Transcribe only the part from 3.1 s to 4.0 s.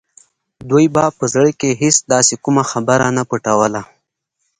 نه وه پټوله